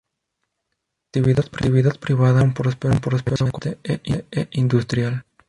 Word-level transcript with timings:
En 1.13 1.23
su 1.23 1.39
actividad 1.41 1.95
privada 1.99 2.39
fue 2.39 2.43
un 2.45 2.53
próspero 2.55 2.99
comerciante 2.99 3.77
e 3.83 4.47
industrial. 4.53 5.23